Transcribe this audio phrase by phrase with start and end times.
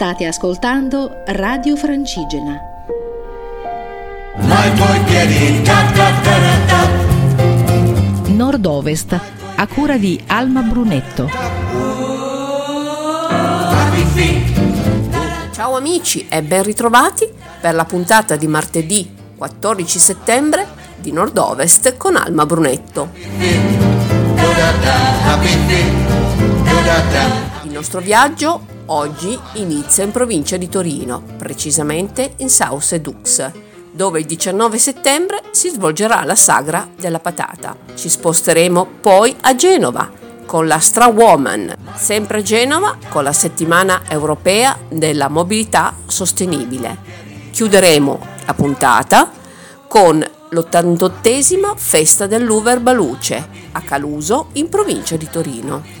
[0.00, 2.58] State ascoltando Radio Francigena.
[8.28, 9.20] Nord-Ovest,
[9.56, 11.28] a cura di Alma Brunetto.
[15.52, 17.28] Ciao amici e ben ritrovati
[17.60, 23.10] per la puntata di martedì 14 settembre di Nord-Ovest con Alma Brunetto.
[27.64, 33.50] Il nostro viaggio oggi inizia in provincia di Torino, precisamente in Sauce Dux,
[33.92, 37.76] dove il 19 settembre si svolgerà la sagra della patata.
[37.94, 40.10] Ci sposteremo poi a Genova
[40.46, 46.98] con la Stra Woman, sempre a Genova con la settimana europea della mobilità sostenibile.
[47.52, 49.30] Chiuderemo la puntata
[49.86, 50.18] con
[50.50, 55.98] l'88esima festa dell'Uver Baluce a Caluso in provincia di Torino.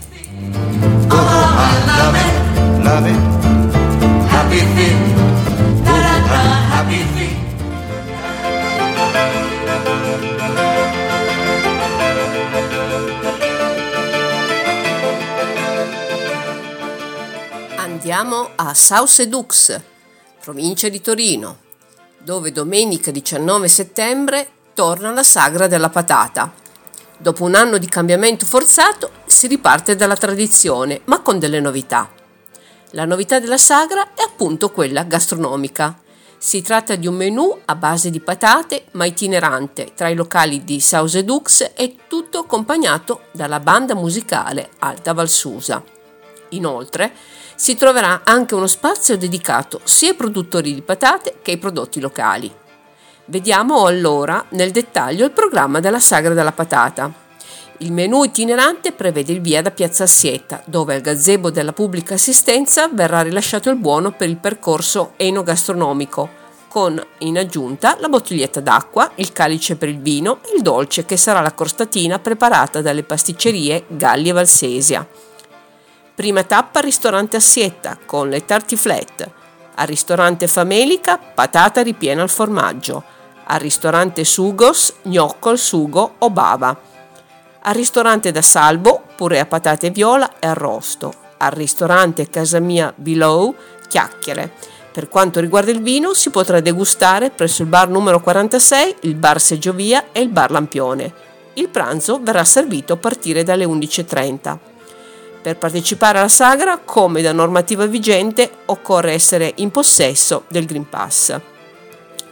[17.76, 19.80] Andiamo a Sausedux,
[20.40, 21.58] provincia di Torino,
[22.18, 26.52] dove domenica 19 settembre torna la sagra della patata.
[27.16, 32.18] Dopo un anno di cambiamento forzato si riparte dalla tradizione, ma con delle novità.
[32.92, 35.96] La novità della sagra è appunto quella gastronomica.
[36.36, 40.80] Si tratta di un menù a base di patate, ma itinerante tra i locali di
[40.80, 45.84] Sausedux e tutto accompagnato dalla banda musicale Alta Valsusa.
[46.48, 47.12] Inoltre,
[47.54, 52.52] si troverà anche uno spazio dedicato sia ai produttori di patate che ai prodotti locali.
[53.26, 57.28] Vediamo allora nel dettaglio il programma della Sagra della Patata.
[57.82, 62.90] Il menù itinerante prevede il via da Piazza Sieta, dove al gazebo della pubblica assistenza
[62.92, 66.28] verrà rilasciato il buono per il percorso enogastronomico,
[66.68, 71.16] con in aggiunta la bottiglietta d'acqua, il calice per il vino e il dolce che
[71.16, 75.08] sarà la crostatina preparata dalle pasticcerie Galli e Valsesia.
[76.14, 79.32] Prima tappa al ristorante Assietta con le tartiflette.
[79.76, 83.02] Al ristorante Famelica patata ripiena al formaggio.
[83.44, 86.89] Al ristorante Sugos gnocco al sugo o bava.
[87.62, 91.12] Al ristorante da Salvo purè a patate viola e arrosto.
[91.38, 93.54] Al ristorante Casa Mia Below
[93.86, 94.50] chiacchiere.
[94.90, 99.40] Per quanto riguarda il vino si potrà degustare presso il bar numero 46, il bar
[99.40, 101.12] Seggiovia e il bar Lampione.
[101.54, 104.58] Il pranzo verrà servito a partire dalle 11.30.
[105.42, 111.38] Per partecipare alla sagra, come da normativa vigente, occorre essere in possesso del Green Pass.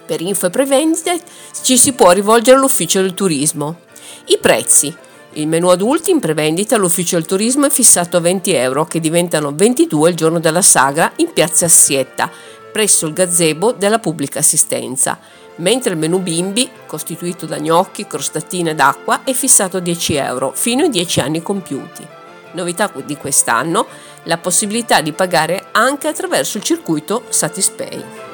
[0.07, 1.21] Per info e prevendite
[1.63, 3.81] ci si può rivolgere all'ufficio del turismo.
[4.27, 5.07] I prezzi.
[5.33, 9.53] Il menù adulti in prevendita all'ufficio del turismo è fissato a 20 euro, che diventano
[9.55, 12.31] 22 il giorno della sagra in piazza Assietta,
[12.73, 15.19] presso il gazebo della pubblica assistenza,
[15.57, 20.53] mentre il menù bimbi, costituito da gnocchi, crostatine ed acqua, è fissato a 10 euro
[20.55, 22.07] fino ai 10 anni compiuti.
[22.53, 23.87] Novità di quest'anno,
[24.25, 28.28] la possibilità di pagare anche attraverso il circuito Satispay.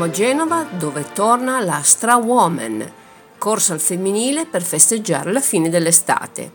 [0.00, 2.90] Andiamo a Genova dove torna la Stra Woman,
[3.36, 6.50] corsa al femminile per festeggiare la fine dell'estate.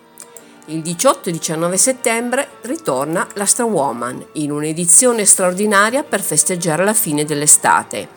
[0.68, 6.94] Il 18 e 19 settembre ritorna la Star Woman in un'edizione straordinaria per festeggiare la
[6.94, 8.08] fine dell'estate.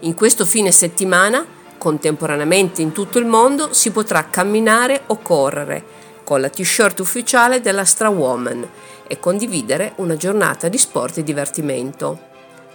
[0.00, 1.42] In questo fine settimana,
[1.78, 5.84] contemporaneamente in tutto il mondo, si potrà camminare o correre
[6.22, 8.68] con la t-shirt ufficiale della Star Woman
[9.06, 12.25] e condividere una giornata di sport e divertimento.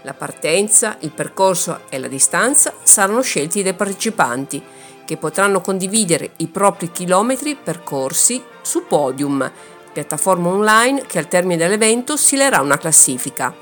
[0.03, 4.61] La partenza, il percorso e la distanza saranno scelti dai partecipanti
[5.05, 9.51] che potranno condividere i propri chilometri percorsi su Podium,
[9.91, 13.53] piattaforma online che al termine dell'evento stilerà una classifica.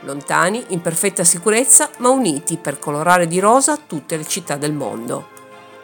[0.00, 5.28] Lontani, in perfetta sicurezza, ma uniti per colorare di rosa tutte le città del mondo.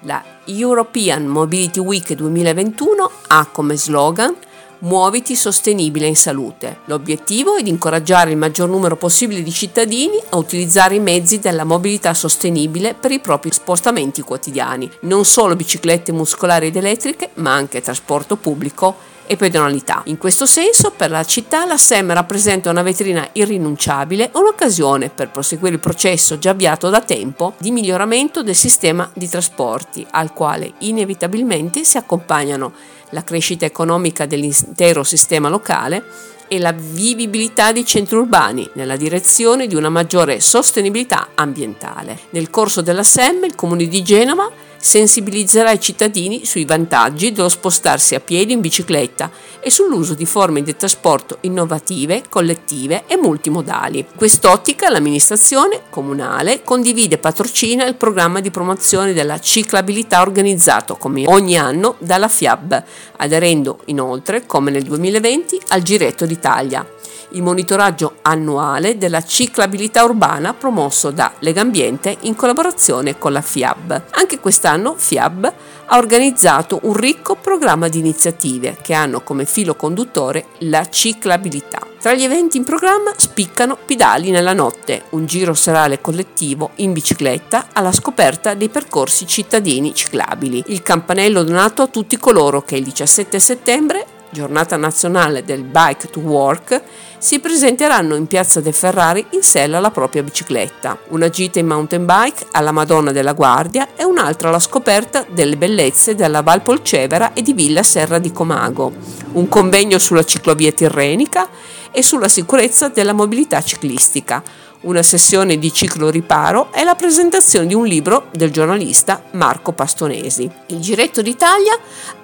[0.00, 4.36] La European Mobility Week 2021 ha come slogan
[4.80, 6.80] Muoviti sostenibile in salute.
[6.84, 11.64] L'obiettivo è di incoraggiare il maggior numero possibile di cittadini a utilizzare i mezzi della
[11.64, 17.80] mobilità sostenibile per i propri spostamenti quotidiani, non solo biciclette muscolari ed elettriche, ma anche
[17.80, 20.02] trasporto pubblico e pedonalità.
[20.06, 25.74] In questo senso, per la città la SEM rappresenta una vetrina irrinunciabile un'occasione per proseguire
[25.74, 31.84] il processo già avviato da tempo di miglioramento del sistema di trasporti, al quale inevitabilmente
[31.84, 32.72] si accompagnano
[33.10, 39.74] la crescita economica dell'intero sistema locale e la vivibilità dei centri urbani nella direzione di
[39.74, 42.18] una maggiore sostenibilità ambientale.
[42.30, 48.14] Nel corso della SEM il Comune di Genova sensibilizzerà i cittadini sui vantaggi dello spostarsi
[48.14, 49.30] a piedi in bicicletta
[49.60, 54.06] e sull'uso di forme di trasporto innovative, collettive e multimodali.
[54.14, 61.56] Quest'ottica l'amministrazione comunale condivide e patrocina il programma di promozione della ciclabilità organizzato come ogni
[61.56, 62.82] anno dalla FIAB,
[63.16, 66.86] aderendo inoltre, come nel 2020, al Giretto d'Italia
[67.36, 74.02] il monitoraggio annuale della ciclabilità urbana promosso da Legambiente in collaborazione con la FIAB.
[74.12, 75.52] Anche quest'anno FIAB
[75.88, 81.78] ha organizzato un ricco programma di iniziative che hanno come filo conduttore la ciclabilità.
[82.00, 87.68] Tra gli eventi in programma spiccano Pedali nella notte, un giro serale collettivo in bicicletta
[87.72, 90.64] alla scoperta dei percorsi cittadini ciclabili.
[90.68, 96.20] Il campanello donato a tutti coloro che il 17 settembre giornata nazionale del Bike to
[96.20, 96.82] Work,
[97.18, 102.04] si presenteranno in piazza De Ferrari in sella alla propria bicicletta, una gita in mountain
[102.04, 107.42] bike alla Madonna della Guardia e un'altra alla scoperta delle bellezze della Val Polcevera e
[107.42, 108.92] di Villa Serra di Comago,
[109.32, 111.48] un convegno sulla ciclovia tirrenica
[111.90, 114.42] e sulla sicurezza della mobilità ciclistica,
[114.82, 120.48] una sessione di ciclo riparo e la presentazione di un libro del giornalista Marco Pastonesi.
[120.66, 121.78] Il Giretto d'Italia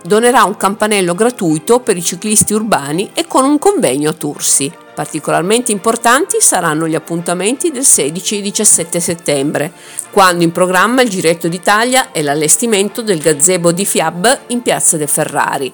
[0.04, 4.72] donerà un campanello gratuito per i ciclisti urbani e con un convegno a Tursi.
[4.94, 9.72] Particolarmente importanti saranno gli appuntamenti del 16 e 17 settembre,
[10.10, 15.06] quando in programma il Giretto d'Italia e l'allestimento del gazebo di Fiab in Piazza De
[15.06, 15.72] Ferrari.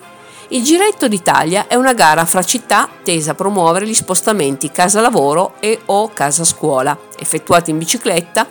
[0.50, 5.78] Il Giretto d'Italia è una gara fra città tesa a promuovere gli spostamenti casa-lavoro e
[5.84, 8.46] o casa-scuola, effettuati in bicicletta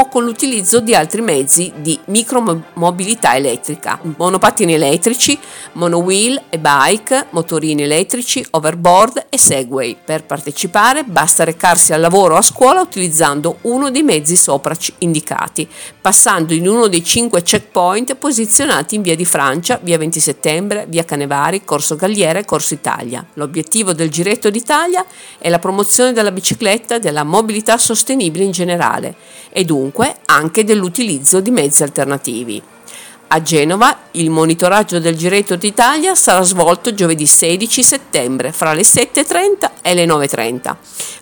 [0.00, 5.36] o con l'utilizzo di altri mezzi di micromobilità elettrica, monopattini elettrici,
[5.72, 9.96] monowheel e bike, motorini elettrici, overboard e segway.
[10.04, 15.68] Per partecipare basta recarsi al lavoro o a scuola utilizzando uno dei mezzi sopra indicati,
[16.00, 21.04] passando in uno dei cinque checkpoint posizionati in via di Francia, via 20 settembre, via
[21.04, 23.26] Canevari, Corso Galliera e Corso Italia.
[23.34, 25.04] L'obiettivo del Giretto d'Italia
[25.38, 29.16] è la promozione della bicicletta e della mobilità sostenibile in generale
[29.50, 32.62] e dunque dunque anche dell'utilizzo di mezzi alternativi.
[33.30, 39.70] A Genova il monitoraggio del Giretto d'Italia sarà svolto giovedì 16 settembre fra le 7.30
[39.82, 40.76] e le 9.30.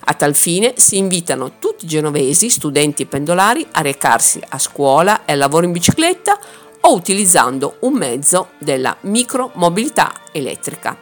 [0.05, 5.25] A tal fine si invitano tutti i genovesi, studenti e pendolari, a recarsi a scuola
[5.25, 6.37] e al lavoro in bicicletta
[6.81, 10.95] o utilizzando un mezzo della micromobilità elettrica.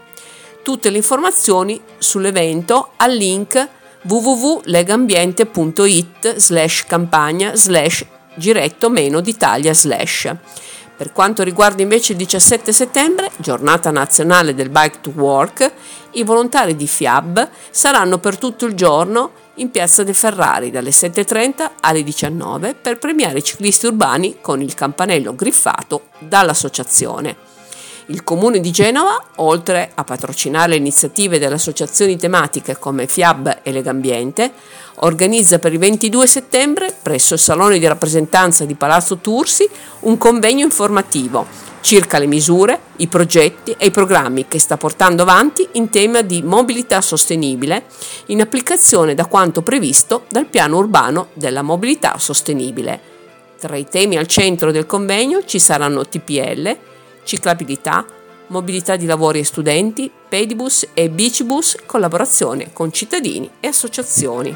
[0.63, 3.69] Tutte le informazioni sull'evento al link
[4.07, 10.35] www.legambiente.it slash campagna slash giretto meno d'Italia slash.
[10.95, 15.71] Per quanto riguarda invece il 17 settembre, giornata nazionale del Bike to Work,
[16.11, 21.71] i volontari di FIAB saranno per tutto il giorno in piazza De Ferrari dalle 7.30
[21.81, 27.44] alle 19 per premiare i ciclisti urbani con il campanello griffato dall'associazione.
[28.07, 33.71] Il Comune di Genova, oltre a patrocinare le iniziative delle associazioni tematiche come FIAB e
[33.71, 34.51] Legambiente,
[34.97, 39.67] organizza per il 22 settembre, presso il Salone di rappresentanza di Palazzo Tursi,
[40.01, 45.67] un convegno informativo circa le misure, i progetti e i programmi che sta portando avanti
[45.73, 47.83] in tema di mobilità sostenibile
[48.27, 52.99] in applicazione da quanto previsto dal piano urbano della mobilità sostenibile.
[53.59, 56.75] Tra i temi al centro del convegno ci saranno TPL,
[57.25, 58.05] ciclabilità,
[58.47, 64.55] mobilità di lavori e studenti, pedibus e bicibus, collaborazione con cittadini e associazioni.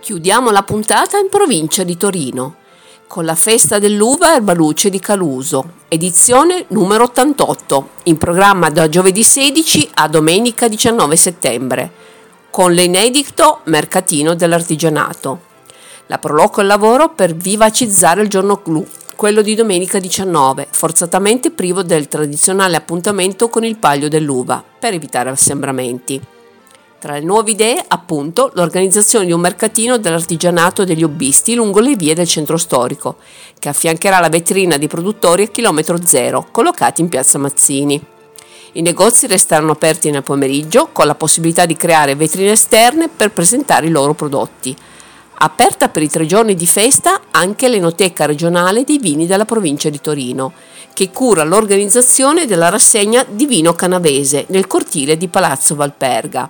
[0.00, 2.60] Chiudiamo la puntata in provincia di Torino
[3.12, 9.90] con la festa dell'uva Erbaluce di Caluso, edizione numero 88, in programma da giovedì 16
[9.96, 11.92] a domenica 19 settembre,
[12.48, 15.40] con l'inedito Mercatino dell'Artigianato.
[16.06, 21.82] La proloco il lavoro per vivacizzare il giorno clou, quello di domenica 19, forzatamente privo
[21.82, 26.18] del tradizionale appuntamento con il paglio dell'uva, per evitare assembramenti.
[27.02, 32.14] Tra le nuove idee, appunto, l'organizzazione di un mercatino dell'artigianato degli hobbisti lungo le vie
[32.14, 33.16] del centro storico,
[33.58, 38.00] che affiancherà la vetrina di produttori a chilometro zero, collocati in piazza Mazzini.
[38.74, 43.86] I negozi resteranno aperti nel pomeriggio, con la possibilità di creare vetrine esterne per presentare
[43.86, 44.72] i loro prodotti.
[45.38, 50.00] Aperta per i tre giorni di festa anche l'Enoteca regionale dei vini della provincia di
[50.00, 50.52] Torino,
[50.92, 56.48] che cura l'organizzazione della rassegna di vino canavese nel cortile di Palazzo Valperga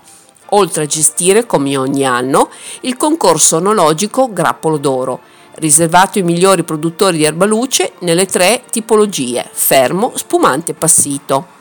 [0.54, 2.48] oltre a gestire, come ogni anno,
[2.80, 5.20] il concorso onologico Grappolo d'Oro,
[5.56, 11.60] riservato ai migliori produttori di erbaluce nelle tre tipologie, fermo, spumante e passito.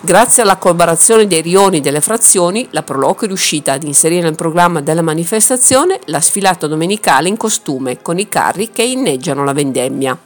[0.00, 4.80] Grazie alla collaborazione dei rioni delle frazioni, la Proloco è riuscita ad inserire nel programma
[4.80, 10.16] della manifestazione la sfilata domenicale in costume con i carri che inneggiano la vendemmia.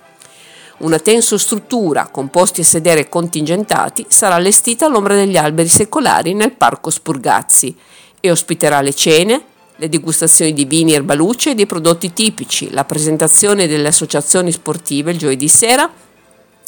[0.80, 6.88] Una tensostruttura con posti a sedere contingentati sarà allestita all'ombra degli alberi secolari nel parco
[6.88, 7.76] Spurgazzi
[8.18, 9.44] e ospiterà le cene,
[9.76, 15.18] le degustazioni di vini erbaluce e dei prodotti tipici, la presentazione delle associazioni sportive il
[15.18, 15.90] giovedì sera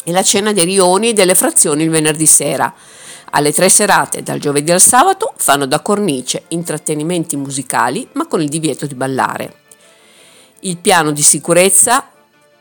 [0.05, 2.73] e la cena dei rioni e delle frazioni il venerdì sera.
[3.31, 8.51] Alle tre serate, dal giovedì al sabato, fanno da cornice intrattenimenti musicali, ma con il
[8.51, 9.55] divieto di ballare.
[10.61, 12.12] Il piano di sicurezza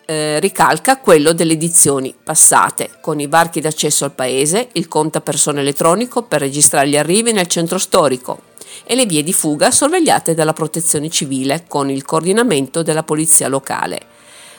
[0.05, 6.24] eh, ricalca quello delle edizioni passate, con i varchi d'accesso al paese, il contapersone elettronico
[6.24, 8.50] per registrare gli arrivi nel centro storico
[8.84, 14.00] e le vie di fuga sorvegliate dalla protezione civile con il coordinamento della polizia locale.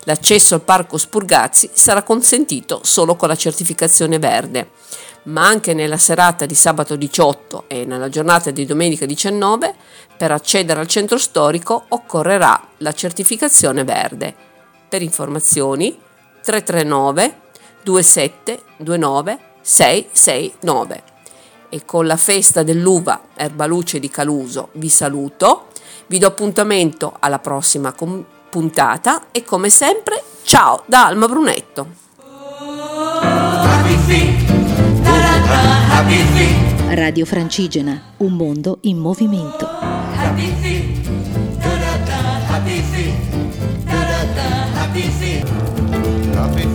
[0.04, 4.70] L'accesso al parco Spurgazzi sarà consentito solo con la certificazione verde,
[5.24, 9.74] ma anche nella serata di sabato 18 e nella giornata di domenica 19
[10.16, 14.50] per accedere al centro storico occorrerà la certificazione verde.
[14.92, 15.98] Per informazioni
[16.42, 17.40] 339
[17.82, 21.02] 2729 669.
[21.70, 25.68] E con la festa dell'uva Erbaluce di Caluso vi saluto,
[26.08, 27.94] vi do appuntamento alla prossima
[28.50, 31.86] puntata e come sempre ciao da Alma Brunetto.
[36.90, 39.70] Radio Francigena, un mondo in movimento.
[44.94, 46.71] Happy